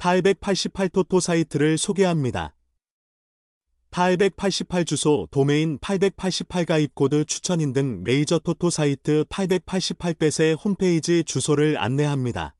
[0.00, 2.54] 888토토 사이트를 소개합니다.
[3.90, 12.54] 888 주소 도메인 888 가입코드 추천인 등 메이저 토토 사이트 888뱃의 홈페이지 주소를 안내합니다.